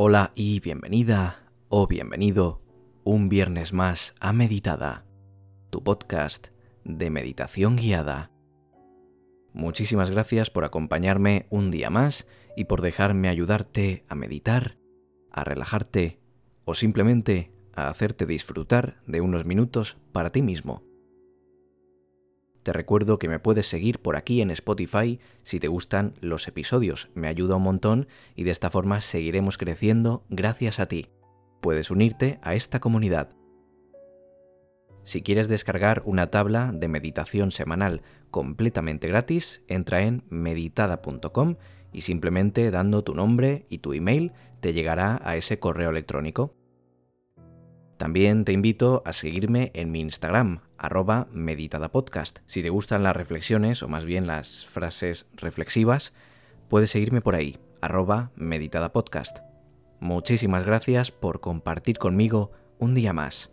Hola 0.00 0.30
y 0.36 0.60
bienvenida 0.60 1.42
o 1.68 1.88
bienvenido 1.88 2.62
un 3.02 3.28
viernes 3.28 3.72
más 3.72 4.14
a 4.20 4.32
Meditada, 4.32 5.04
tu 5.70 5.82
podcast 5.82 6.50
de 6.84 7.10
meditación 7.10 7.74
guiada. 7.74 8.30
Muchísimas 9.52 10.08
gracias 10.12 10.50
por 10.50 10.64
acompañarme 10.64 11.48
un 11.50 11.72
día 11.72 11.90
más 11.90 12.28
y 12.56 12.66
por 12.66 12.80
dejarme 12.80 13.28
ayudarte 13.28 14.04
a 14.08 14.14
meditar, 14.14 14.78
a 15.32 15.42
relajarte 15.42 16.20
o 16.64 16.74
simplemente 16.74 17.50
a 17.74 17.88
hacerte 17.88 18.24
disfrutar 18.24 19.02
de 19.08 19.20
unos 19.20 19.46
minutos 19.46 19.98
para 20.12 20.30
ti 20.30 20.42
mismo. 20.42 20.87
Te 22.68 22.74
recuerdo 22.74 23.18
que 23.18 23.30
me 23.30 23.38
puedes 23.38 23.66
seguir 23.66 23.98
por 23.98 24.14
aquí 24.14 24.42
en 24.42 24.50
Spotify 24.50 25.20
si 25.42 25.58
te 25.58 25.68
gustan 25.68 26.12
los 26.20 26.46
episodios, 26.48 27.08
me 27.14 27.26
ayuda 27.26 27.56
un 27.56 27.62
montón 27.62 28.08
y 28.36 28.44
de 28.44 28.50
esta 28.50 28.68
forma 28.68 29.00
seguiremos 29.00 29.56
creciendo 29.56 30.26
gracias 30.28 30.78
a 30.78 30.84
ti. 30.84 31.06
Puedes 31.62 31.90
unirte 31.90 32.38
a 32.42 32.54
esta 32.54 32.78
comunidad. 32.78 33.30
Si 35.02 35.22
quieres 35.22 35.48
descargar 35.48 36.02
una 36.04 36.26
tabla 36.26 36.70
de 36.74 36.88
meditación 36.88 37.52
semanal 37.52 38.02
completamente 38.30 39.08
gratis, 39.08 39.62
entra 39.66 40.02
en 40.02 40.24
meditada.com 40.28 41.56
y 41.90 42.02
simplemente 42.02 42.70
dando 42.70 43.02
tu 43.02 43.14
nombre 43.14 43.64
y 43.70 43.78
tu 43.78 43.94
email 43.94 44.32
te 44.60 44.74
llegará 44.74 45.22
a 45.24 45.36
ese 45.36 45.58
correo 45.58 45.88
electrónico. 45.88 46.57
También 47.98 48.44
te 48.44 48.52
invito 48.52 49.02
a 49.04 49.12
seguirme 49.12 49.72
en 49.74 49.90
mi 49.90 50.00
Instagram, 50.00 50.60
arroba 50.78 51.26
meditadapodcast. 51.32 52.38
Si 52.46 52.62
te 52.62 52.70
gustan 52.70 53.02
las 53.02 53.16
reflexiones, 53.16 53.82
o 53.82 53.88
más 53.88 54.04
bien 54.04 54.28
las 54.28 54.66
frases 54.66 55.26
reflexivas, 55.34 56.12
puedes 56.68 56.92
seguirme 56.92 57.20
por 57.20 57.34
ahí, 57.34 57.58
arroba 57.80 58.30
meditadapodcast. 58.36 59.38
Muchísimas 59.98 60.64
gracias 60.64 61.10
por 61.10 61.40
compartir 61.40 61.98
conmigo 61.98 62.52
un 62.78 62.94
día 62.94 63.12
más. 63.12 63.50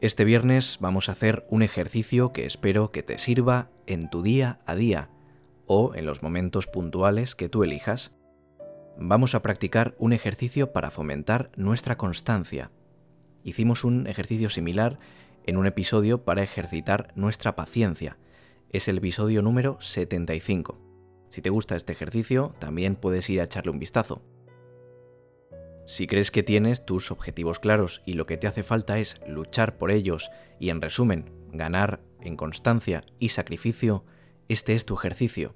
Este 0.00 0.24
viernes 0.24 0.78
vamos 0.80 1.08
a 1.08 1.12
hacer 1.12 1.44
un 1.50 1.62
ejercicio 1.62 2.32
que 2.32 2.46
espero 2.46 2.92
que 2.92 3.02
te 3.02 3.18
sirva 3.18 3.72
en 3.88 4.08
tu 4.08 4.22
día 4.22 4.60
a 4.66 4.76
día 4.76 5.10
o 5.66 5.96
en 5.96 6.06
los 6.06 6.22
momentos 6.22 6.68
puntuales 6.68 7.34
que 7.34 7.48
tú 7.48 7.64
elijas 7.64 8.12
vamos 9.00 9.34
a 9.34 9.42
practicar 9.42 9.94
un 9.98 10.12
ejercicio 10.12 10.72
para 10.72 10.90
fomentar 10.90 11.50
nuestra 11.56 11.96
constancia. 11.96 12.72
Hicimos 13.44 13.84
un 13.84 14.06
ejercicio 14.08 14.50
similar 14.50 14.98
en 15.46 15.56
un 15.56 15.66
episodio 15.66 16.24
para 16.24 16.42
ejercitar 16.42 17.12
nuestra 17.14 17.54
paciencia. 17.54 18.18
Es 18.70 18.88
el 18.88 18.98
episodio 18.98 19.40
número 19.40 19.80
75. 19.80 20.78
Si 21.28 21.40
te 21.40 21.50
gusta 21.50 21.76
este 21.76 21.92
ejercicio, 21.92 22.54
también 22.58 22.96
puedes 22.96 23.30
ir 23.30 23.40
a 23.40 23.44
echarle 23.44 23.70
un 23.70 23.78
vistazo. 23.78 24.20
Si 25.86 26.06
crees 26.06 26.30
que 26.30 26.42
tienes 26.42 26.84
tus 26.84 27.10
objetivos 27.10 27.60
claros 27.60 28.02
y 28.04 28.14
lo 28.14 28.26
que 28.26 28.36
te 28.36 28.46
hace 28.46 28.62
falta 28.62 28.98
es 28.98 29.20
luchar 29.26 29.78
por 29.78 29.90
ellos 29.90 30.30
y 30.58 30.70
en 30.70 30.82
resumen, 30.82 31.30
ganar 31.52 32.00
en 32.20 32.36
constancia 32.36 33.02
y 33.18 33.30
sacrificio, 33.30 34.04
este 34.48 34.74
es 34.74 34.84
tu 34.84 34.94
ejercicio. 34.94 35.54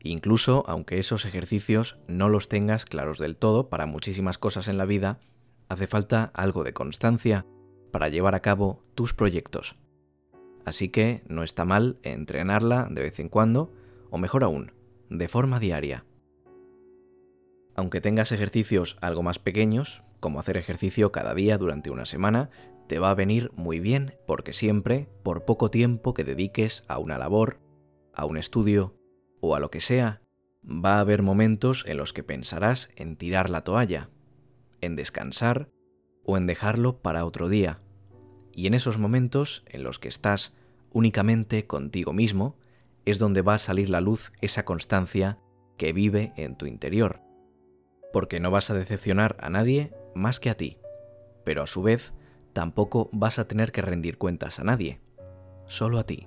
Incluso 0.00 0.64
aunque 0.68 0.98
esos 0.98 1.24
ejercicios 1.24 1.98
no 2.06 2.28
los 2.28 2.48
tengas 2.48 2.84
claros 2.84 3.18
del 3.18 3.36
todo 3.36 3.68
para 3.68 3.86
muchísimas 3.86 4.38
cosas 4.38 4.68
en 4.68 4.78
la 4.78 4.84
vida, 4.84 5.20
hace 5.68 5.86
falta 5.86 6.30
algo 6.34 6.64
de 6.64 6.72
constancia 6.72 7.46
para 7.90 8.08
llevar 8.08 8.34
a 8.34 8.40
cabo 8.40 8.84
tus 8.94 9.14
proyectos. 9.14 9.76
Así 10.64 10.88
que 10.88 11.22
no 11.26 11.42
está 11.42 11.64
mal 11.64 11.98
entrenarla 12.02 12.88
de 12.90 13.02
vez 13.02 13.18
en 13.20 13.28
cuando, 13.28 13.72
o 14.10 14.18
mejor 14.18 14.44
aún, 14.44 14.72
de 15.08 15.28
forma 15.28 15.58
diaria. 15.58 16.04
Aunque 17.74 18.00
tengas 18.00 18.32
ejercicios 18.32 18.96
algo 19.00 19.22
más 19.22 19.38
pequeños, 19.38 20.02
como 20.20 20.40
hacer 20.40 20.56
ejercicio 20.56 21.12
cada 21.12 21.34
día 21.34 21.58
durante 21.58 21.90
una 21.90 22.04
semana, 22.04 22.50
te 22.88 22.98
va 22.98 23.10
a 23.10 23.14
venir 23.14 23.52
muy 23.54 23.80
bien 23.80 24.14
porque 24.26 24.52
siempre, 24.52 25.08
por 25.22 25.44
poco 25.44 25.70
tiempo 25.70 26.14
que 26.14 26.24
dediques 26.24 26.84
a 26.88 26.98
una 26.98 27.18
labor, 27.18 27.60
a 28.12 28.24
un 28.24 28.36
estudio, 28.36 28.97
o 29.40 29.54
a 29.54 29.60
lo 29.60 29.70
que 29.70 29.80
sea, 29.80 30.22
va 30.64 30.96
a 30.96 31.00
haber 31.00 31.22
momentos 31.22 31.84
en 31.86 31.96
los 31.96 32.12
que 32.12 32.22
pensarás 32.22 32.90
en 32.96 33.16
tirar 33.16 33.50
la 33.50 33.62
toalla, 33.62 34.10
en 34.80 34.96
descansar 34.96 35.70
o 36.24 36.36
en 36.36 36.46
dejarlo 36.46 37.00
para 37.00 37.24
otro 37.24 37.48
día. 37.48 37.80
Y 38.52 38.66
en 38.66 38.74
esos 38.74 38.98
momentos 38.98 39.64
en 39.66 39.82
los 39.82 39.98
que 39.98 40.08
estás 40.08 40.52
únicamente 40.90 41.66
contigo 41.66 42.12
mismo, 42.12 42.56
es 43.04 43.18
donde 43.18 43.42
va 43.42 43.54
a 43.54 43.58
salir 43.58 43.88
la 43.88 44.00
luz 44.00 44.32
esa 44.40 44.64
constancia 44.64 45.38
que 45.76 45.92
vive 45.92 46.32
en 46.36 46.56
tu 46.56 46.66
interior. 46.66 47.22
Porque 48.12 48.40
no 48.40 48.50
vas 48.50 48.70
a 48.70 48.74
decepcionar 48.74 49.36
a 49.40 49.48
nadie 49.48 49.94
más 50.14 50.40
que 50.40 50.50
a 50.50 50.56
ti, 50.56 50.78
pero 51.44 51.62
a 51.62 51.66
su 51.66 51.82
vez 51.82 52.12
tampoco 52.52 53.08
vas 53.12 53.38
a 53.38 53.46
tener 53.46 53.72
que 53.72 53.82
rendir 53.82 54.18
cuentas 54.18 54.58
a 54.58 54.64
nadie, 54.64 55.00
solo 55.66 55.98
a 55.98 56.04
ti. 56.04 56.26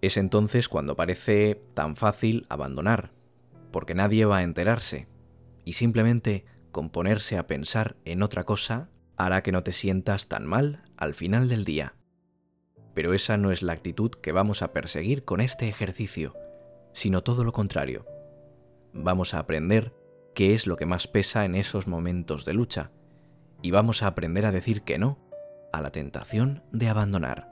Es 0.00 0.16
entonces 0.16 0.68
cuando 0.68 0.96
parece 0.96 1.62
tan 1.74 1.96
fácil 1.96 2.46
abandonar, 2.48 3.12
porque 3.70 3.94
nadie 3.94 4.24
va 4.24 4.38
a 4.38 4.42
enterarse, 4.42 5.08
y 5.64 5.74
simplemente 5.74 6.44
con 6.72 6.90
ponerse 6.90 7.36
a 7.36 7.46
pensar 7.46 7.96
en 8.04 8.22
otra 8.22 8.44
cosa 8.44 8.88
hará 9.16 9.42
que 9.42 9.52
no 9.52 9.62
te 9.62 9.72
sientas 9.72 10.28
tan 10.28 10.46
mal 10.46 10.84
al 10.96 11.14
final 11.14 11.48
del 11.48 11.64
día. 11.64 11.94
Pero 12.94 13.12
esa 13.12 13.36
no 13.36 13.50
es 13.50 13.62
la 13.62 13.72
actitud 13.72 14.10
que 14.10 14.32
vamos 14.32 14.62
a 14.62 14.72
perseguir 14.72 15.24
con 15.24 15.40
este 15.40 15.68
ejercicio, 15.68 16.34
sino 16.92 17.22
todo 17.22 17.44
lo 17.44 17.52
contrario. 17.52 18.06
Vamos 18.92 19.34
a 19.34 19.38
aprender 19.38 19.94
qué 20.34 20.54
es 20.54 20.66
lo 20.66 20.76
que 20.76 20.86
más 20.86 21.06
pesa 21.06 21.44
en 21.44 21.54
esos 21.54 21.86
momentos 21.86 22.44
de 22.44 22.54
lucha, 22.54 22.90
y 23.62 23.70
vamos 23.70 24.02
a 24.02 24.06
aprender 24.06 24.46
a 24.46 24.52
decir 24.52 24.82
que 24.82 24.98
no 24.98 25.18
a 25.72 25.82
la 25.82 25.90
tentación 25.90 26.64
de 26.72 26.88
abandonar. 26.88 27.49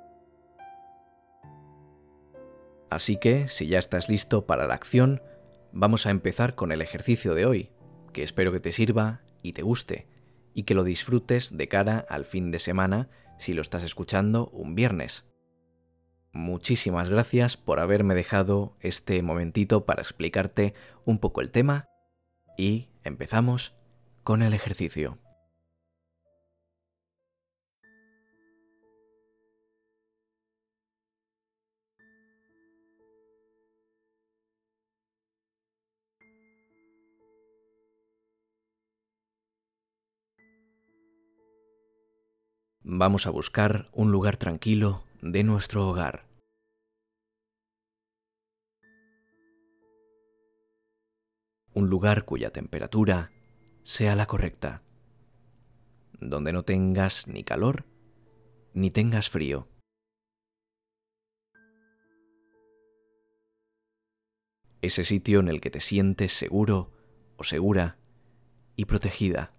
Así 2.91 3.19
que, 3.19 3.49
si 3.49 3.67
ya 3.67 3.79
estás 3.79 4.09
listo 4.09 4.47
para 4.47 4.67
la 4.67 4.75
acción, 4.75 5.23
vamos 5.73 6.07
a 6.07 6.11
empezar 6.11 6.55
con 6.55 6.73
el 6.73 6.81
ejercicio 6.81 7.35
de 7.35 7.47
hoy, 7.47 7.71
que 8.13 8.23
espero 8.23 8.53
que 8.53 8.61
te 8.61 8.73
sirva 8.73 9.23
y 9.43 9.53
te 9.53 9.63
guste, 9.63 10.07
y 10.55 10.63
que 10.63 10.75
lo 10.75 10.85
disfrutes 10.85 11.57
de 11.57 11.69
cara 11.69 12.05
al 12.09 12.25
fin 12.25 12.51
de 12.51 12.59
semana 12.59 13.09
si 13.39 13.53
lo 13.53 13.63
estás 13.63 13.85
escuchando 13.85 14.49
un 14.49 14.75
viernes. 14.75 15.25
Muchísimas 16.33 17.11
gracias 17.11 17.57
por 17.57 17.81
haberme 17.81 18.15
dejado 18.15 18.77
este 18.81 19.23
momentito 19.23 19.85
para 19.87 20.03
explicarte 20.03 20.75
un 21.05 21.19
poco 21.19 21.41
el 21.41 21.51
tema 21.51 21.87
y 22.57 22.89
empezamos 23.05 23.75
con 24.25 24.43
el 24.43 24.53
ejercicio. 24.53 25.19
Vamos 42.91 43.27
a 43.27 43.31
buscar 43.31 43.91
un 43.93 44.11
lugar 44.11 44.39
tranquilo 44.39 45.05
de 45.21 45.45
nuestro 45.45 45.87
hogar. 45.87 46.25
Un 51.75 51.91
lugar 51.91 52.25
cuya 52.25 52.51
temperatura 52.51 53.31
sea 53.83 54.17
la 54.17 54.25
correcta, 54.25 54.83
donde 56.19 56.55
no 56.55 56.63
tengas 56.63 57.29
ni 57.29 57.45
calor 57.45 57.85
ni 58.73 58.91
tengas 58.91 59.29
frío. 59.29 59.69
Ese 64.81 65.05
sitio 65.05 65.41
en 65.41 65.49
el 65.49 65.61
que 65.61 65.71
te 65.71 65.81
sientes 65.81 66.33
seguro 66.33 66.91
o 67.37 67.45
segura 67.45 67.99
y 68.77 68.87
protegida. 68.87 69.58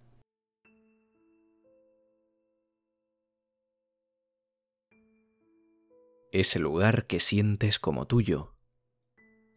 Ese 6.32 6.60
lugar 6.60 7.08
que 7.08 7.20
sientes 7.20 7.80
como 7.80 8.08
tuyo 8.08 8.56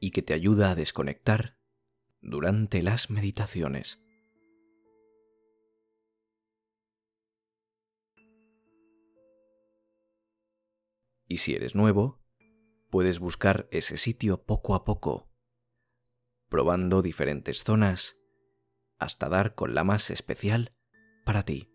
y 0.00 0.10
que 0.10 0.22
te 0.22 0.34
ayuda 0.34 0.70
a 0.70 0.74
desconectar 0.74 1.58
durante 2.20 2.82
las 2.82 3.10
meditaciones. 3.10 4.00
Y 11.28 11.38
si 11.38 11.54
eres 11.54 11.74
nuevo, 11.74 12.20
puedes 12.90 13.18
buscar 13.18 13.68
ese 13.70 13.96
sitio 13.96 14.44
poco 14.44 14.74
a 14.74 14.84
poco, 14.84 15.30
probando 16.48 17.00
diferentes 17.00 17.64
zonas 17.64 18.16
hasta 18.98 19.28
dar 19.28 19.54
con 19.54 19.74
la 19.74 19.82
más 19.82 20.10
especial 20.10 20.74
para 21.24 21.44
ti. 21.44 21.71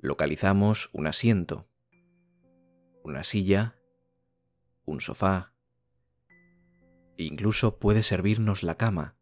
Localizamos 0.00 0.90
un 0.92 1.08
asiento. 1.08 1.68
una 3.02 3.24
silla, 3.24 3.74
un 4.84 5.00
sofá, 5.00 5.54
incluso 7.16 7.78
puede 7.78 8.04
servirnos 8.04 8.62
la 8.62 8.76
cama. 8.76 9.16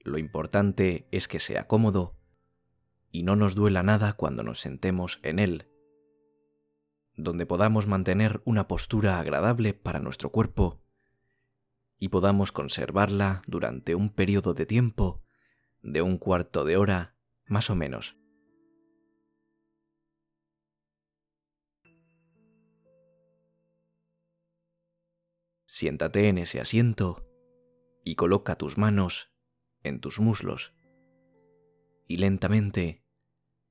Lo 0.00 0.18
importante 0.18 1.06
es 1.12 1.28
que 1.28 1.38
sea 1.38 1.68
cómodo 1.68 2.16
y 3.12 3.22
no 3.22 3.36
nos 3.36 3.54
duela 3.54 3.84
nada 3.84 4.14
cuando 4.14 4.42
nos 4.42 4.60
sentemos 4.60 5.20
en 5.22 5.38
él, 5.38 5.68
donde 7.16 7.46
podamos 7.46 7.86
mantener 7.86 8.42
una 8.44 8.66
postura 8.66 9.20
agradable 9.20 9.72
para 9.72 10.00
nuestro 10.00 10.30
cuerpo 10.30 10.82
y 11.98 12.08
podamos 12.08 12.50
conservarla 12.50 13.42
durante 13.46 13.94
un 13.94 14.10
periodo 14.10 14.52
de 14.52 14.66
tiempo 14.66 15.22
de 15.82 16.02
un 16.02 16.18
cuarto 16.18 16.64
de 16.64 16.76
hora 16.76 17.14
más 17.46 17.70
o 17.70 17.76
menos. 17.76 18.16
Siéntate 25.74 26.28
en 26.28 26.38
ese 26.38 26.60
asiento 26.60 27.28
y 28.04 28.14
coloca 28.14 28.54
tus 28.54 28.78
manos 28.78 29.32
en 29.82 29.98
tus 30.00 30.20
muslos. 30.20 30.72
Y 32.06 32.18
lentamente 32.18 33.04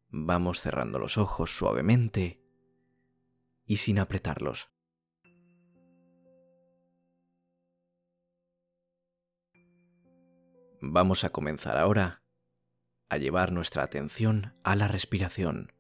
vamos 0.09 0.59
cerrando 0.59 0.99
los 0.99 1.17
ojos 1.17 1.55
suavemente 1.55 2.43
y 3.65 3.77
sin 3.77 3.99
apretarlos. 3.99 4.69
Vamos 10.81 11.23
a 11.23 11.29
comenzar 11.29 11.77
ahora 11.77 12.21
a 13.07 13.15
llevar 13.15 13.53
nuestra 13.53 13.83
atención 13.83 14.57
a 14.65 14.75
la 14.75 14.89
respiración. 14.89 15.72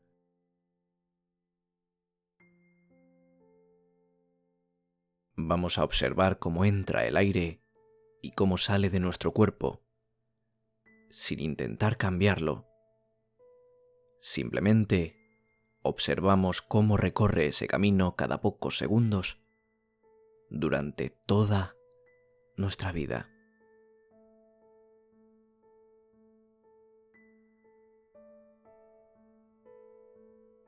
Vamos 5.45 5.77
a 5.77 5.83
observar 5.83 6.39
cómo 6.39 6.63
entra 6.63 7.05
el 7.05 7.17
aire 7.17 7.59
y 8.21 8.31
cómo 8.31 8.57
sale 8.57 8.89
de 8.89 9.01
nuestro 9.01 9.33
cuerpo, 9.33 9.83
sin 11.09 11.41
intentar 11.41 11.97
cambiarlo. 11.97 12.65
Simplemente 14.21 15.17
observamos 15.81 16.61
cómo 16.61 16.95
recorre 16.95 17.47
ese 17.47 17.67
camino 17.67 18.15
cada 18.15 18.39
pocos 18.39 18.77
segundos 18.77 19.37
durante 20.49 21.09
toda 21.09 21.75
nuestra 22.55 22.93
vida. 22.93 23.29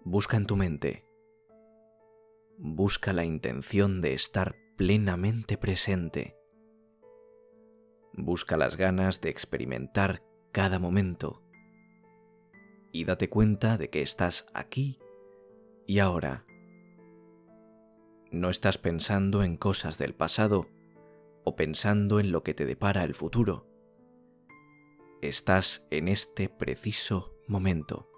Busca 0.04 0.36
en 0.36 0.46
tu 0.48 0.58
mente 0.58 1.06
busca 2.58 3.14
la 3.14 3.26
intención 3.26 4.02
de 4.02 4.14
estar 4.14 4.56
plenamente 4.76 5.58
presente. 5.58 6.36
Busca 8.14 8.58
las 8.58 8.76
ganas 8.76 9.22
de 9.22 9.30
experimentar 9.30 10.24
cada 10.52 10.80
momento 10.80 11.42
y 12.92 13.06
date 13.06 13.30
cuenta 13.30 13.78
de 13.78 13.90
que 13.90 14.02
estás 14.02 14.46
aquí 14.54 15.00
y 15.86 16.00
ahora. 16.00 16.46
No 18.32 18.50
estás 18.50 18.78
pensando 18.78 19.44
en 19.44 19.58
cosas 19.58 19.98
del 19.98 20.14
pasado 20.14 20.68
o 21.44 21.56
pensando 21.56 22.20
en 22.20 22.32
lo 22.32 22.44
que 22.44 22.54
te 22.54 22.66
depara 22.66 23.04
el 23.04 23.16
futuro. 23.16 23.68
Estás 25.22 25.86
en 25.90 26.08
este 26.08 26.50
preciso 26.50 27.34
momento. 27.48 28.10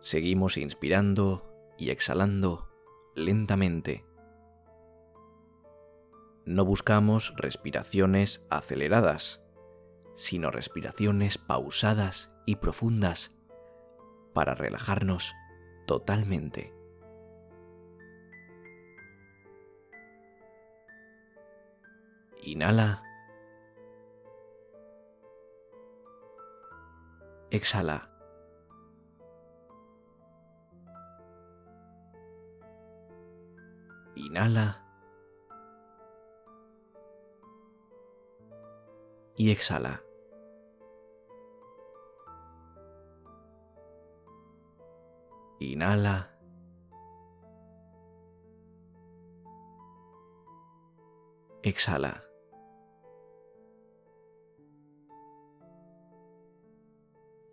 Seguimos 0.00 0.56
inspirando 0.56 1.44
y 1.76 1.90
exhalando 1.90 2.68
lentamente. 3.14 4.04
No 6.44 6.64
buscamos 6.64 7.34
respiraciones 7.36 8.46
aceleradas, 8.48 9.42
sino 10.16 10.50
respiraciones 10.50 11.36
pausadas 11.36 12.30
y 12.46 12.56
profundas 12.56 13.32
para 14.32 14.54
relajarnos 14.54 15.34
totalmente. 15.86 16.72
Inhala. 22.42 23.02
Exhala. 27.50 28.17
Inhala. 34.18 34.84
Y 39.36 39.52
exhala. 39.52 40.02
Inhala. 45.60 46.30
Exhala. 51.62 52.22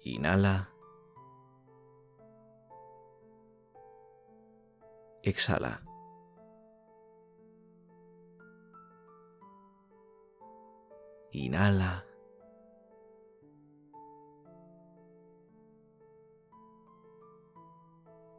Inhala. 0.03 0.69
Exhala. 5.21 5.94
Inhala. 11.31 12.05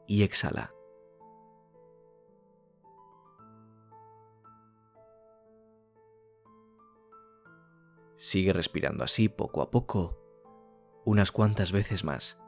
Y 0.06 0.22
exhala. 0.22 0.72
Sigue 8.16 8.52
respirando 8.52 9.04
así 9.04 9.28
poco 9.28 9.62
a 9.62 9.70
poco, 9.70 10.18
unas 11.04 11.30
cuantas 11.30 11.70
veces 11.70 12.02
más. 12.02 12.38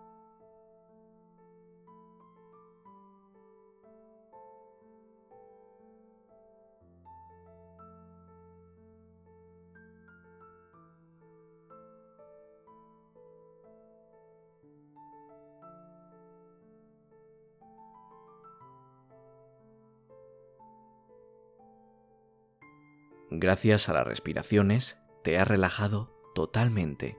Gracias 23.30 23.90
a 23.90 23.92
las 23.92 24.06
respiraciones, 24.06 24.98
te 25.22 25.38
has 25.38 25.46
relajado 25.46 26.14
totalmente. 26.34 27.18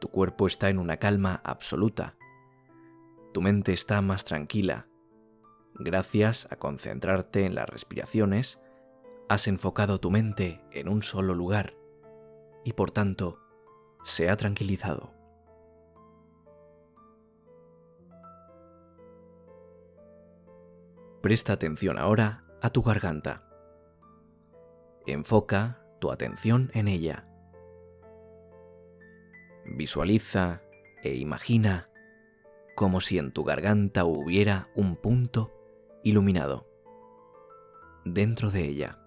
Tu 0.00 0.08
cuerpo 0.08 0.46
está 0.46 0.70
en 0.70 0.78
una 0.78 0.96
calma 0.96 1.42
absoluta. 1.44 2.16
Tu 3.34 3.42
mente 3.42 3.72
está 3.72 4.00
más 4.00 4.24
tranquila. 4.24 4.88
Gracias 5.74 6.48
a 6.50 6.56
concentrarte 6.56 7.44
en 7.44 7.54
las 7.54 7.68
respiraciones, 7.68 8.60
has 9.28 9.46
enfocado 9.46 10.00
tu 10.00 10.10
mente 10.10 10.64
en 10.70 10.88
un 10.88 11.02
solo 11.02 11.34
lugar 11.34 11.74
y 12.64 12.72
por 12.72 12.90
tanto 12.90 13.40
se 14.04 14.30
ha 14.30 14.36
tranquilizado. 14.36 15.12
Presta 21.20 21.52
atención 21.52 21.98
ahora 21.98 22.44
a 22.62 22.70
tu 22.70 22.82
garganta. 22.82 23.53
Enfoca 25.06 25.84
tu 26.00 26.10
atención 26.10 26.70
en 26.74 26.88
ella. 26.88 27.28
Visualiza 29.66 30.62
e 31.02 31.14
imagina 31.16 31.90
como 32.74 33.00
si 33.00 33.18
en 33.18 33.32
tu 33.32 33.44
garganta 33.44 34.04
hubiera 34.04 34.68
un 34.74 34.96
punto 34.96 35.52
iluminado 36.02 36.66
dentro 38.04 38.50
de 38.50 38.64
ella. 38.64 38.98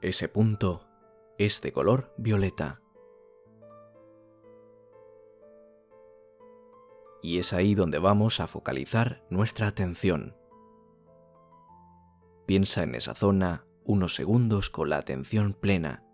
Ese 0.00 0.28
punto 0.28 0.86
es 1.38 1.60
de 1.62 1.72
color 1.72 2.12
violeta. 2.16 2.83
Y 7.24 7.38
es 7.38 7.54
ahí 7.54 7.74
donde 7.74 7.98
vamos 7.98 8.38
a 8.38 8.46
focalizar 8.46 9.24
nuestra 9.30 9.66
atención. 9.66 10.36
Piensa 12.44 12.82
en 12.82 12.94
esa 12.94 13.14
zona 13.14 13.64
unos 13.82 14.14
segundos 14.14 14.68
con 14.68 14.90
la 14.90 14.98
atención 14.98 15.54
plena. 15.54 16.04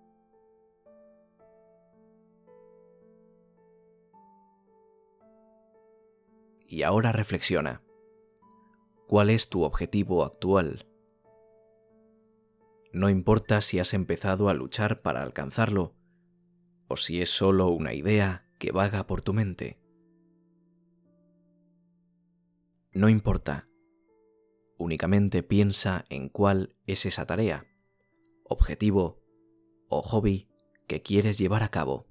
Y 6.69 6.85
ahora 6.85 7.11
reflexiona. 7.11 7.83
¿Cuál 9.09 9.31
es 9.31 9.49
tu 9.49 9.65
objetivo 9.65 10.23
actual? 10.23 10.87
No 12.93 13.11
importa 13.11 13.63
si 13.63 13.81
has 13.81 13.95
empezado 13.95 14.49
a 14.49 14.55
luchar 14.55 15.03
para 15.03 15.25
alcanzarlo 15.25 15.93
o 16.87 16.97
si 16.97 17.21
es 17.21 17.31
solo 17.31 17.67
una 17.67 17.95
idea 17.95 18.47
que 18.61 18.71
vaga 18.71 19.09
por 19.09 19.23
tu 19.23 19.33
mente. 19.33 19.80
No 22.93 23.09
importa. 23.09 23.69
Únicamente 24.77 25.45
piensa 25.45 26.05
en 26.09 26.29
cuál 26.29 26.77
es 26.87 27.07
esa 27.07 27.25
tarea, 27.25 27.67
objetivo 28.43 29.23
o 29.89 30.03
hobby 30.03 30.49
que 30.89 31.01
quieres 31.01 31.39
llevar 31.39 31.63
a 31.63 31.69
cabo. 31.69 32.09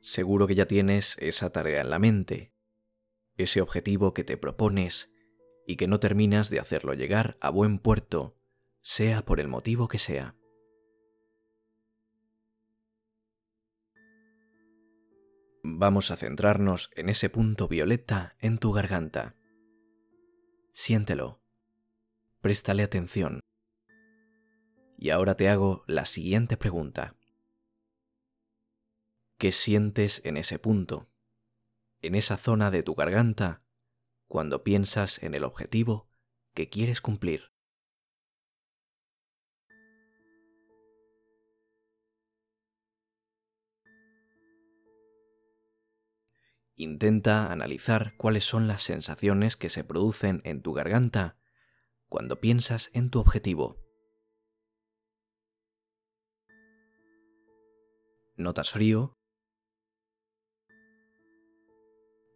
Seguro 0.00 0.48
que 0.48 0.56
ya 0.56 0.66
tienes 0.66 1.16
esa 1.20 1.50
tarea 1.50 1.82
en 1.82 1.90
la 1.90 2.00
mente, 2.00 2.52
ese 3.36 3.60
objetivo 3.60 4.14
que 4.14 4.24
te 4.24 4.36
propones 4.36 5.12
y 5.64 5.76
que 5.76 5.86
no 5.86 6.00
terminas 6.00 6.50
de 6.50 6.58
hacerlo 6.58 6.94
llegar 6.94 7.36
a 7.40 7.50
buen 7.50 7.78
puerto, 7.78 8.36
sea 8.82 9.24
por 9.24 9.38
el 9.38 9.46
motivo 9.46 9.86
que 9.86 10.00
sea. 10.00 10.39
Vamos 15.80 16.10
a 16.10 16.16
centrarnos 16.16 16.90
en 16.94 17.08
ese 17.08 17.30
punto 17.30 17.66
violeta 17.66 18.36
en 18.38 18.58
tu 18.58 18.70
garganta. 18.70 19.34
Siéntelo. 20.74 21.40
Préstale 22.42 22.82
atención. 22.82 23.40
Y 24.98 25.08
ahora 25.08 25.36
te 25.36 25.48
hago 25.48 25.84
la 25.86 26.04
siguiente 26.04 26.58
pregunta. 26.58 27.16
¿Qué 29.38 29.52
sientes 29.52 30.20
en 30.26 30.36
ese 30.36 30.58
punto, 30.58 31.08
en 32.02 32.14
esa 32.14 32.36
zona 32.36 32.70
de 32.70 32.82
tu 32.82 32.94
garganta, 32.94 33.62
cuando 34.28 34.62
piensas 34.62 35.22
en 35.22 35.32
el 35.32 35.44
objetivo 35.44 36.10
que 36.52 36.68
quieres 36.68 37.00
cumplir? 37.00 37.52
Intenta 46.80 47.52
analizar 47.52 48.14
cuáles 48.16 48.44
son 48.44 48.66
las 48.66 48.82
sensaciones 48.82 49.58
que 49.58 49.68
se 49.68 49.84
producen 49.84 50.40
en 50.44 50.62
tu 50.62 50.72
garganta 50.72 51.36
cuando 52.08 52.40
piensas 52.40 52.88
en 52.94 53.10
tu 53.10 53.20
objetivo. 53.20 53.84
¿Notas 58.34 58.70
frío? 58.70 59.14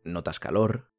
notas 0.05 0.39
calor, 0.39 0.93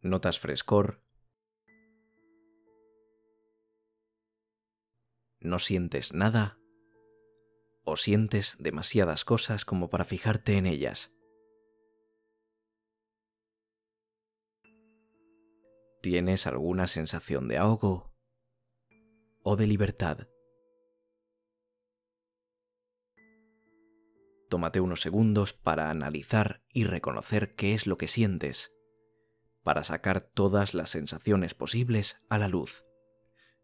notas 0.00 0.38
frescor, 0.38 1.02
no 5.40 5.58
sientes 5.58 6.12
nada 6.12 6.60
o 7.84 7.96
sientes 7.96 8.56
demasiadas 8.58 9.24
cosas 9.24 9.64
como 9.64 9.90
para 9.90 10.04
fijarte 10.04 10.56
en 10.56 10.66
ellas. 10.66 11.12
¿Tienes 16.02 16.46
alguna 16.46 16.86
sensación 16.86 17.48
de 17.48 17.58
ahogo 17.58 18.14
o 19.42 19.56
de 19.56 19.66
libertad? 19.66 20.28
tómate 24.54 24.80
unos 24.80 25.00
segundos 25.00 25.52
para 25.52 25.90
analizar 25.90 26.62
y 26.72 26.84
reconocer 26.84 27.56
qué 27.56 27.74
es 27.74 27.88
lo 27.88 27.98
que 27.98 28.06
sientes, 28.06 28.72
para 29.64 29.82
sacar 29.82 30.20
todas 30.20 30.74
las 30.74 30.90
sensaciones 30.90 31.54
posibles 31.54 32.20
a 32.28 32.38
la 32.38 32.46
luz, 32.46 32.84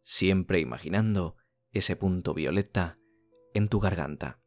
siempre 0.02 0.58
imaginando 0.58 1.36
ese 1.70 1.94
punto 1.94 2.34
violeta 2.34 2.99
en 3.54 3.68
tu 3.68 3.80
garganta. 3.80 4.40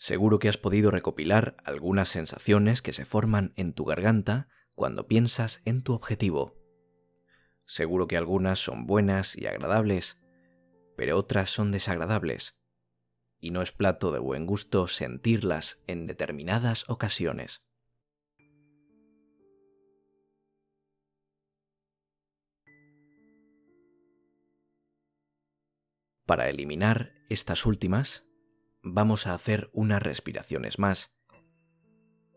Seguro 0.00 0.38
que 0.38 0.48
has 0.48 0.58
podido 0.58 0.92
recopilar 0.92 1.56
algunas 1.64 2.08
sensaciones 2.08 2.82
que 2.82 2.92
se 2.92 3.04
forman 3.04 3.52
en 3.56 3.72
tu 3.72 3.84
garganta 3.84 4.48
cuando 4.76 5.08
piensas 5.08 5.60
en 5.64 5.82
tu 5.82 5.92
objetivo. 5.92 6.54
Seguro 7.66 8.06
que 8.06 8.16
algunas 8.16 8.60
son 8.60 8.86
buenas 8.86 9.36
y 9.36 9.46
agradables, 9.46 10.16
pero 10.96 11.18
otras 11.18 11.50
son 11.50 11.72
desagradables, 11.72 12.57
y 13.40 13.50
no 13.50 13.62
es 13.62 13.72
plato 13.72 14.12
de 14.12 14.18
buen 14.18 14.46
gusto 14.46 14.88
sentirlas 14.88 15.78
en 15.86 16.06
determinadas 16.06 16.84
ocasiones. 16.88 17.62
Para 26.26 26.50
eliminar 26.50 27.14
estas 27.30 27.64
últimas, 27.64 28.26
vamos 28.82 29.26
a 29.26 29.34
hacer 29.34 29.70
unas 29.72 30.02
respiraciones 30.02 30.78
más 30.78 31.10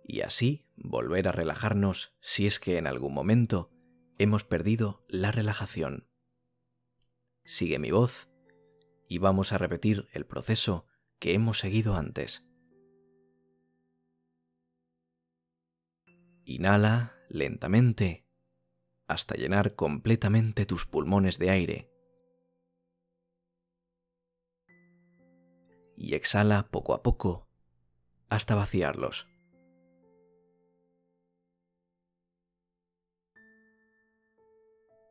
y 0.05 0.22
así 0.22 0.65
volver 0.75 1.27
a 1.27 1.31
relajarnos 1.31 2.15
si 2.22 2.48
es 2.48 2.60
que 2.60 2.77
en 2.77 2.88
algún 2.88 3.13
momento 3.13 3.70
hemos 4.17 4.43
perdido 4.43 5.03
la 5.08 5.31
relajación. 5.31 6.08
Sigue 7.43 7.79
mi 7.79 7.91
voz 7.91 8.29
y 9.10 9.17
vamos 9.17 9.51
a 9.51 9.58
repetir 9.58 10.08
el 10.13 10.25
proceso 10.25 10.86
que 11.22 11.34
hemos 11.34 11.60
seguido 11.60 11.96
antes. 11.96 12.46
Inhala 16.44 17.16
lentamente 17.30 18.25
hasta 19.08 19.36
llenar 19.36 19.75
completamente 19.75 20.66
tus 20.66 20.86
pulmones 20.86 21.40
de 21.40 21.50
aire. 21.50 21.92
y 26.01 26.16
exhala 26.16 26.68
poco 26.72 26.96
a 26.96 27.04
poco 27.04 27.48
hasta 28.28 28.56
vaciarlos. 28.56 29.28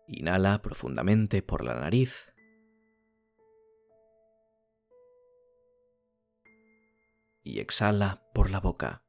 Inhala 0.09 0.61
profundamente 0.63 1.43
por 1.43 1.65
la 1.65 1.75
nariz. 1.75 2.30
Y 7.51 7.59
exhala 7.59 8.23
por 8.33 8.49
la 8.49 8.61
boca. 8.61 9.03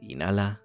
Inhala. 0.00 0.64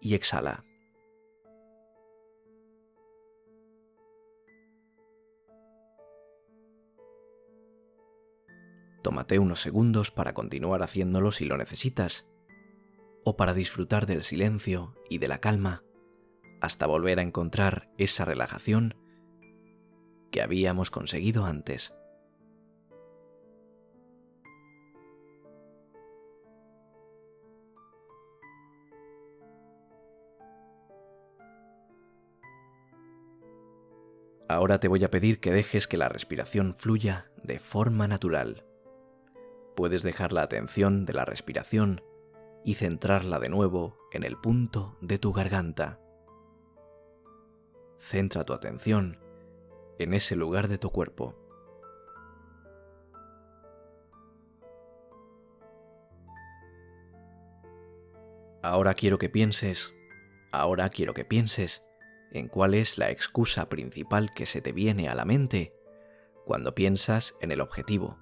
y 0.00 0.14
exhala. 0.14 0.64
Tómate 9.02 9.40
unos 9.40 9.60
segundos 9.60 10.12
para 10.12 10.34
continuar 10.34 10.84
haciéndolo 10.84 11.32
si 11.32 11.44
lo 11.46 11.56
necesitas, 11.56 12.28
o 13.28 13.36
para 13.36 13.54
disfrutar 13.54 14.06
del 14.06 14.22
silencio 14.22 14.94
y 15.10 15.18
de 15.18 15.26
la 15.26 15.40
calma 15.40 15.82
hasta 16.60 16.86
volver 16.86 17.18
a 17.18 17.22
encontrar 17.22 17.90
esa 17.98 18.24
relajación 18.24 18.94
que 20.30 20.42
habíamos 20.42 20.92
conseguido 20.92 21.44
antes. 21.44 21.92
Ahora 34.48 34.78
te 34.78 34.86
voy 34.86 35.02
a 35.02 35.10
pedir 35.10 35.40
que 35.40 35.50
dejes 35.50 35.88
que 35.88 35.96
la 35.96 36.08
respiración 36.08 36.74
fluya 36.74 37.32
de 37.42 37.58
forma 37.58 38.06
natural, 38.06 38.64
puedes 39.74 40.04
dejar 40.04 40.32
la 40.32 40.42
atención 40.42 41.04
de 41.04 41.12
la 41.12 41.24
respiración 41.24 42.05
y 42.66 42.74
centrarla 42.74 43.38
de 43.38 43.48
nuevo 43.48 43.96
en 44.10 44.24
el 44.24 44.36
punto 44.36 44.98
de 45.00 45.20
tu 45.20 45.32
garganta. 45.32 46.00
Centra 48.00 48.42
tu 48.42 48.52
atención 48.52 49.20
en 50.00 50.12
ese 50.12 50.34
lugar 50.34 50.66
de 50.66 50.76
tu 50.76 50.90
cuerpo. 50.90 51.36
Ahora 58.64 58.94
quiero 58.94 59.18
que 59.18 59.28
pienses, 59.28 59.94
ahora 60.50 60.88
quiero 60.90 61.14
que 61.14 61.24
pienses 61.24 61.84
en 62.32 62.48
cuál 62.48 62.74
es 62.74 62.98
la 62.98 63.10
excusa 63.12 63.68
principal 63.68 64.34
que 64.34 64.44
se 64.44 64.60
te 64.60 64.72
viene 64.72 65.08
a 65.08 65.14
la 65.14 65.24
mente 65.24 65.72
cuando 66.44 66.74
piensas 66.74 67.36
en 67.40 67.52
el 67.52 67.60
objetivo. 67.60 68.18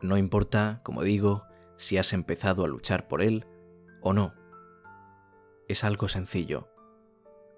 No 0.00 0.16
importa, 0.16 0.80
como 0.82 1.02
digo, 1.02 1.44
si 1.76 1.98
has 1.98 2.12
empezado 2.12 2.64
a 2.64 2.68
luchar 2.68 3.08
por 3.08 3.22
él 3.22 3.46
o 4.02 4.12
no. 4.12 4.34
Es 5.68 5.84
algo 5.84 6.08
sencillo. 6.08 6.68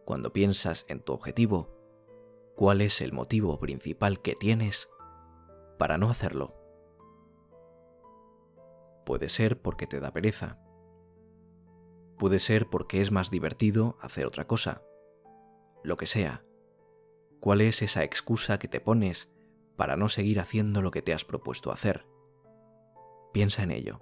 Cuando 0.04 0.32
piensas 0.32 0.86
en 0.88 1.00
tu 1.00 1.12
objetivo, 1.12 1.74
¿cuál 2.54 2.80
es 2.80 3.00
el 3.00 3.12
motivo 3.12 3.58
principal 3.58 4.20
que 4.22 4.34
tienes 4.34 4.88
para 5.78 5.98
no 5.98 6.08
hacerlo? 6.08 6.54
Puede 9.04 9.28
ser 9.28 9.60
porque 9.60 9.86
te 9.86 10.00
da 10.00 10.12
pereza. 10.12 10.58
Puede 12.18 12.38
ser 12.38 12.68
porque 12.68 13.00
es 13.00 13.10
más 13.10 13.30
divertido 13.30 13.98
hacer 14.00 14.26
otra 14.26 14.46
cosa. 14.46 14.82
Lo 15.82 15.96
que 15.96 16.06
sea. 16.06 16.44
¿Cuál 17.40 17.60
es 17.60 17.82
esa 17.82 18.02
excusa 18.02 18.58
que 18.58 18.68
te 18.68 18.80
pones 18.80 19.30
para 19.76 19.96
no 19.96 20.08
seguir 20.08 20.40
haciendo 20.40 20.82
lo 20.82 20.90
que 20.90 21.02
te 21.02 21.12
has 21.12 21.24
propuesto 21.24 21.70
hacer? 21.70 22.06
Piensa 23.36 23.64
en 23.64 23.70
ello. 23.70 24.00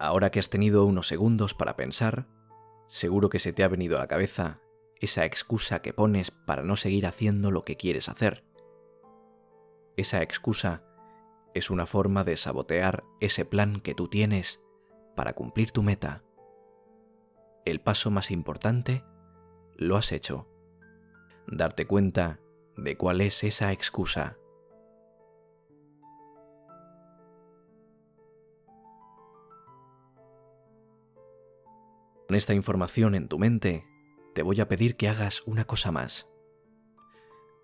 Ahora 0.00 0.32
que 0.32 0.40
has 0.40 0.50
tenido 0.50 0.84
unos 0.84 1.06
segundos 1.06 1.54
para 1.54 1.76
pensar, 1.76 2.26
seguro 2.88 3.28
que 3.28 3.38
se 3.38 3.52
te 3.52 3.62
ha 3.62 3.68
venido 3.68 3.96
a 3.96 4.00
la 4.00 4.08
cabeza 4.08 4.60
esa 4.96 5.24
excusa 5.24 5.82
que 5.82 5.92
pones 5.92 6.32
para 6.32 6.64
no 6.64 6.74
seguir 6.74 7.06
haciendo 7.06 7.52
lo 7.52 7.62
que 7.62 7.76
quieres 7.76 8.08
hacer. 8.08 8.42
Esa 9.96 10.20
excusa 10.20 10.89
es 11.54 11.70
una 11.70 11.86
forma 11.86 12.24
de 12.24 12.36
sabotear 12.36 13.04
ese 13.20 13.44
plan 13.44 13.80
que 13.80 13.94
tú 13.94 14.08
tienes 14.08 14.60
para 15.16 15.32
cumplir 15.32 15.72
tu 15.72 15.82
meta. 15.82 16.22
El 17.64 17.80
paso 17.80 18.10
más 18.10 18.30
importante 18.30 19.04
lo 19.76 19.96
has 19.96 20.12
hecho. 20.12 20.48
Darte 21.46 21.86
cuenta 21.86 22.40
de 22.76 22.96
cuál 22.96 23.20
es 23.20 23.42
esa 23.44 23.72
excusa. 23.72 24.38
Con 32.28 32.36
esta 32.36 32.54
información 32.54 33.16
en 33.16 33.26
tu 33.26 33.40
mente, 33.40 33.84
te 34.34 34.42
voy 34.42 34.60
a 34.60 34.68
pedir 34.68 34.96
que 34.96 35.08
hagas 35.08 35.42
una 35.46 35.64
cosa 35.64 35.90
más. 35.90 36.28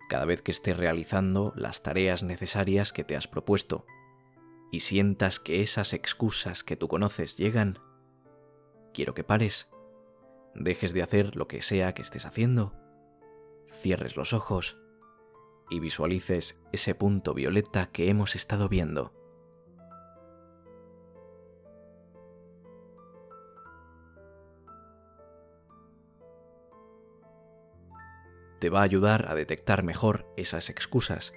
Cada 0.07 0.25
vez 0.25 0.41
que 0.41 0.51
estés 0.51 0.77
realizando 0.77 1.53
las 1.55 1.83
tareas 1.83 2.23
necesarias 2.23 2.93
que 2.93 3.03
te 3.03 3.15
has 3.15 3.27
propuesto 3.27 3.85
y 4.71 4.81
sientas 4.81 5.39
que 5.39 5.61
esas 5.61 5.93
excusas 5.93 6.63
que 6.63 6.75
tú 6.75 6.87
conoces 6.87 7.37
llegan, 7.37 7.79
quiero 8.93 9.13
que 9.13 9.23
pares, 9.23 9.69
dejes 10.55 10.93
de 10.93 11.03
hacer 11.03 11.35
lo 11.35 11.47
que 11.47 11.61
sea 11.61 11.93
que 11.93 12.01
estés 12.01 12.25
haciendo, 12.25 12.73
cierres 13.71 14.15
los 14.15 14.33
ojos 14.33 14.77
y 15.69 15.79
visualices 15.79 16.57
ese 16.71 16.95
punto 16.95 17.33
violeta 17.33 17.87
que 17.91 18.09
hemos 18.09 18.35
estado 18.35 18.69
viendo. 18.69 19.13
Te 28.59 28.69
va 28.69 28.79
a 28.79 28.83
ayudar 28.83 29.29
a 29.29 29.35
detectar 29.35 29.83
mejor 29.83 30.25
esas 30.37 30.69
excusas 30.69 31.33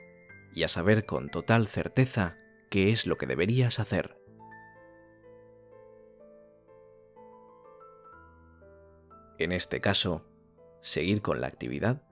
y 0.54 0.64
a 0.64 0.68
saber 0.68 1.06
con 1.06 1.28
total 1.28 1.66
certeza 1.66 2.37
qué 2.70 2.90
es 2.90 3.06
lo 3.06 3.18
que 3.18 3.26
deberías 3.26 3.78
hacer. 3.78 4.16
En 9.38 9.52
este 9.52 9.80
caso, 9.80 10.26
seguir 10.83 11.22
con 11.22 11.40
la 11.40 11.46
actividad 11.46 12.02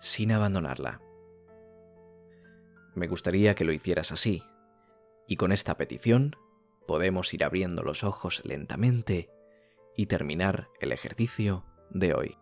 sin 0.00 0.30
abandonarla. 0.32 1.00
Me 2.94 3.08
gustaría 3.08 3.54
que 3.54 3.64
lo 3.64 3.72
hicieras 3.72 4.12
así, 4.12 4.42
y 5.26 5.36
con 5.36 5.52
esta 5.52 5.76
petición 5.76 6.36
podemos 6.86 7.34
ir 7.34 7.44
abriendo 7.44 7.82
los 7.82 8.04
ojos 8.04 8.40
lentamente 8.44 9.30
y 9.96 10.06
terminar 10.06 10.68
el 10.80 10.92
ejercicio 10.92 11.64
de 11.90 12.14
hoy. 12.14 12.38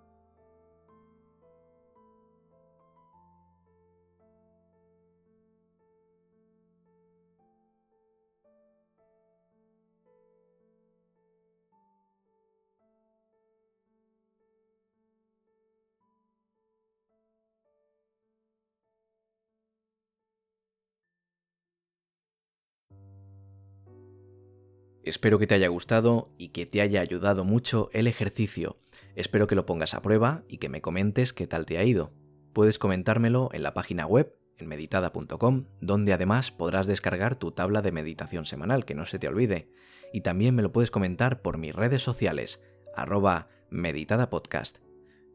Espero 25.05 25.39
que 25.39 25.47
te 25.47 25.55
haya 25.55 25.69
gustado 25.69 26.33
y 26.39 26.49
que 26.49 26.65
te 26.65 26.81
haya 26.81 27.03
ayudado 27.03 27.45
mucho 27.45 27.91
el 27.93 28.07
ejercicio. 28.07 28.79
Espero 29.15 29.47
que 29.47 29.55
lo 29.55 29.67
pongas 29.67 29.93
a 29.93 30.01
prueba 30.01 30.45
y 30.49 30.57
que 30.57 30.71
me 30.71 30.81
comentes 30.81 31.35
qué 31.35 31.47
tal 31.47 31.67
te 31.67 31.77
ha 31.77 31.85
ido. 31.85 32.15
Puedes 32.55 32.79
comentármelo 32.79 33.51
en 33.53 33.63
la 33.63 33.75
página 33.75 34.07
web, 34.07 34.35
en 34.57 34.67
meditada.com, 34.67 35.67
donde 35.83 36.15
además 36.15 36.53
podrás 36.53 36.87
descargar 36.87 37.35
tu 37.35 37.53
tabla 37.53 37.83
de 37.83 37.93
meditación 37.93 38.47
semanal, 38.47 38.87
que 38.87 38.95
no 38.95 39.05
se 39.05 39.19
te 39.19 39.29
olvide. 39.29 39.69
Y 40.11 40.23
también 40.23 40.55
me 40.55 40.63
lo 40.63 40.73
puedes 40.73 40.91
comentar 40.91 41.43
por 41.43 41.59
mis 41.59 41.75
redes 41.75 42.03
sociales, 42.03 42.63
arroba 42.97 43.49
meditadapodcast. 43.69 44.79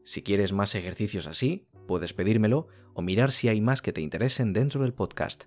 Si 0.02 0.22
quieres 0.22 0.52
más 0.52 0.74
ejercicios 0.74 1.28
así, 1.28 1.68
puedes 1.86 2.12
pedírmelo 2.12 2.66
o 2.92 3.02
mirar 3.02 3.30
si 3.30 3.48
hay 3.48 3.60
más 3.60 3.82
que 3.82 3.92
te 3.92 4.00
interesen 4.00 4.52
dentro 4.52 4.82
del 4.82 4.94
podcast. 4.94 5.44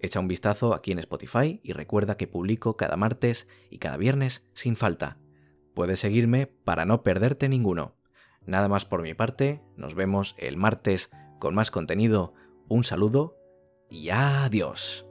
Echa 0.00 0.20
un 0.20 0.28
vistazo 0.28 0.74
aquí 0.74 0.92
en 0.92 0.98
Spotify 0.98 1.60
y 1.62 1.72
recuerda 1.72 2.16
que 2.16 2.28
publico 2.28 2.76
cada 2.76 2.96
martes 2.96 3.48
y 3.70 3.78
cada 3.78 3.96
viernes 3.96 4.46
sin 4.54 4.76
falta. 4.76 5.18
Puedes 5.74 6.00
seguirme 6.00 6.46
para 6.46 6.84
no 6.84 7.02
perderte 7.02 7.48
ninguno. 7.48 7.94
Nada 8.46 8.68
más 8.68 8.84
por 8.84 9.02
mi 9.02 9.14
parte, 9.14 9.60
nos 9.76 9.94
vemos 9.94 10.34
el 10.38 10.56
martes 10.56 11.10
con 11.38 11.54
más 11.54 11.70
contenido. 11.70 12.34
Un 12.68 12.84
saludo 12.84 13.36
y 13.90 14.10
adiós. 14.10 15.07